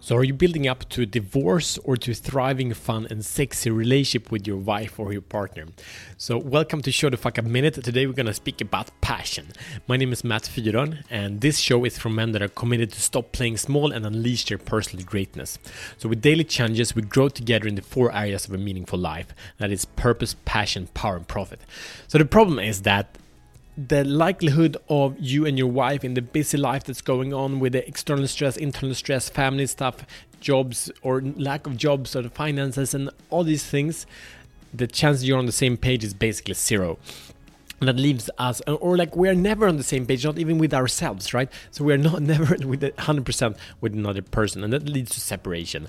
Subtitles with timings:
[0.00, 3.68] So, are you building up to a divorce or to a thriving, fun, and sexy
[3.68, 5.66] relationship with your wife or your partner?
[6.16, 7.74] So, welcome to Show the Fuck Up Minute.
[7.74, 9.48] Today, we're gonna speak about passion.
[9.88, 13.00] My name is Matt Fyron, and this show is for men that are committed to
[13.00, 15.58] stop playing small and unleash their personal greatness.
[15.98, 19.34] So, with daily challenges, we grow together in the four areas of a meaningful life
[19.58, 21.60] that is purpose, passion, power, and profit.
[22.06, 23.18] So, the problem is that
[23.86, 27.74] the likelihood of you and your wife in the busy life that's going on with
[27.74, 30.04] the external stress, internal stress, family stuff,
[30.40, 34.04] jobs or lack of jobs or finances and all these things,
[34.74, 36.98] the chance you're on the same page is basically zero
[37.80, 40.74] that leaves us or like we are never on the same page not even with
[40.74, 41.50] ourselves right?
[41.70, 45.88] So we are not never with 100% with another person and that leads to separation.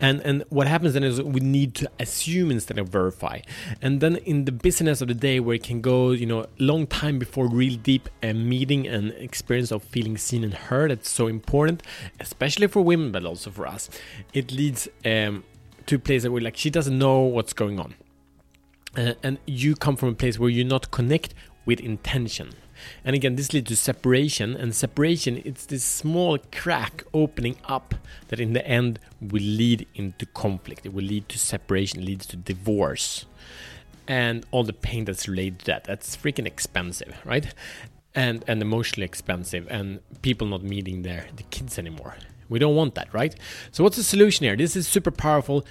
[0.00, 3.40] And and what happens then is we need to assume instead of verify.
[3.80, 6.86] And then in the business of the day where it can go you know long
[6.86, 11.26] time before real deep uh, meeting and experience of feeling seen and heard that's so
[11.26, 11.82] important
[12.20, 13.88] especially for women but also for us.
[14.32, 15.44] It leads um,
[15.86, 17.94] to a place that we're like she doesn't know what's going on
[18.98, 21.32] uh, and you come from a place where you not connect
[21.64, 22.50] with intention.
[23.04, 27.94] And again this leads to separation and separation it's this small crack opening up
[28.28, 30.86] that in the end will lead into conflict.
[30.86, 33.26] It will lead to separation leads to divorce
[34.06, 35.84] and all the pain that's related to that.
[35.84, 37.52] That's freaking expensive right?
[38.14, 42.16] And and emotionally expensive and people not meeting their the kids anymore.
[42.48, 43.34] We don't want that right?
[43.72, 44.56] So what's the solution here?
[44.56, 45.66] This is super powerful.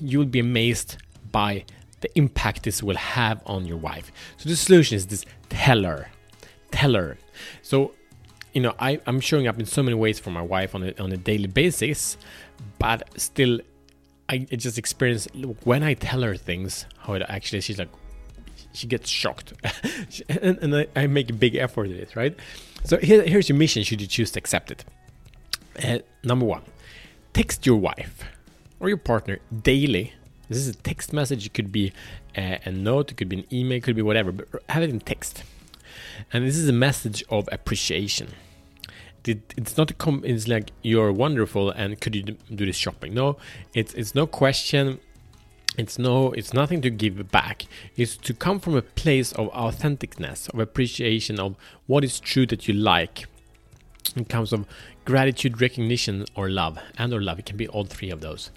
[0.00, 0.96] You'll be amazed
[1.32, 1.64] by
[2.00, 4.12] the impact this will have on your wife.
[4.36, 6.08] So the solution is this tell her.
[6.70, 7.16] Tell her.
[7.62, 7.92] So,
[8.52, 11.02] you know, I, I'm showing up in so many ways for my wife on a,
[11.02, 12.16] on a daily basis,
[12.78, 13.60] but still,
[14.28, 15.28] I, I just experience
[15.64, 17.88] when I tell her things, how it actually, she's like,
[18.72, 19.54] she gets shocked.
[20.28, 22.36] and, and I, I, make a big effort at it, right?
[22.84, 24.84] So here, here's your mission should you choose to accept it.
[25.82, 26.62] Uh, number one,
[27.32, 28.24] text your wife
[28.80, 30.12] or your partner daily
[30.48, 31.46] this is a text message.
[31.46, 31.92] It could be
[32.36, 33.10] a, a note.
[33.10, 33.78] It could be an email.
[33.78, 34.32] It could be whatever.
[34.32, 35.42] But have it in text.
[36.32, 38.28] And this is a message of appreciation.
[39.24, 43.12] It, it's not a com- it's like you're wonderful and could you do this shopping?
[43.12, 43.38] No,
[43.74, 45.00] it's it's no question.
[45.76, 47.66] It's no, it's nothing to give back.
[47.96, 51.56] It's to come from a place of authenticness, of appreciation of
[51.86, 53.26] what is true that you like.
[54.14, 54.64] In terms of
[55.04, 58.50] gratitude, recognition, or love, and or love, it can be all three of those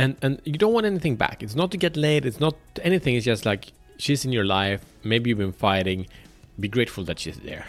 [0.00, 1.42] and and you don't want anything back.
[1.42, 2.24] It's not to get laid.
[2.24, 3.14] It's not anything.
[3.16, 4.82] It's just like she's in your life.
[5.04, 6.06] Maybe you've been fighting.
[6.58, 7.66] Be grateful that she's there.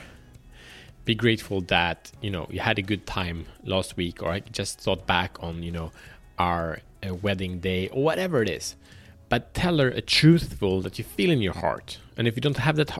[1.03, 4.80] Be grateful that you know you had a good time last week, or I just
[4.80, 5.91] thought back on you know
[6.40, 8.75] our uh, wedding day or whatever it is.
[9.28, 12.00] But tell her a truthful that you feel in your heart.
[12.18, 12.91] And if you don't have that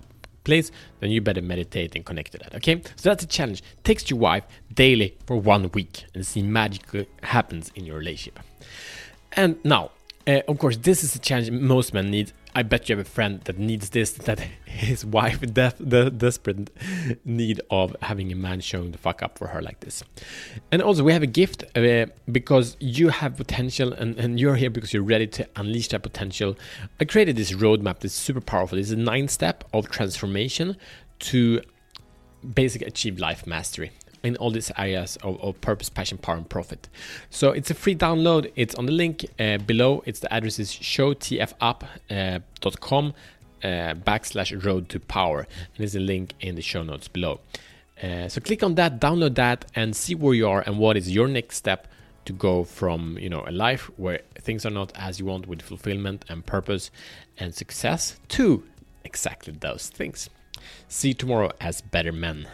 [0.44, 2.56] place, then you better meditate and connect to that.
[2.56, 3.62] Okay, so that's a challenge.
[3.84, 6.84] Text your wife daily for one week and see magic
[7.22, 8.40] happens in your relationship.
[9.34, 9.92] And now,
[10.28, 12.32] uh, of course, this is a challenge most men need.
[12.54, 16.70] I bet you have a friend that needs this, that his wife def- the desperate
[17.24, 20.04] need of having a man showing the fuck up for her like this.
[20.72, 24.70] And also, we have a gift uh, because you have potential and, and you're here
[24.70, 26.58] because you're ready to unleash that potential.
[27.00, 28.78] I created this roadmap that's super powerful.
[28.78, 30.78] It's a nine step of transformation
[31.20, 31.62] to
[32.54, 33.92] basically achieve life mastery
[34.24, 36.88] in all these areas of, of, purpose, passion, power, and profit.
[37.30, 38.52] So it's a free download.
[38.56, 40.04] It's on the link uh, below.
[40.06, 42.44] It's the address is showtfup.com
[43.06, 45.40] uh, uh, backslash road to power.
[45.40, 47.40] And there's a link in the show notes below.
[48.02, 51.14] Uh, so click on that, download that, and see where you are and what is
[51.14, 51.88] your next step
[52.26, 55.60] to go from you know a life where things are not as you want with
[55.62, 56.92] fulfillment and purpose
[57.40, 58.64] and success to
[59.04, 60.30] exactly those things.
[60.88, 62.48] See you tomorrow as better men.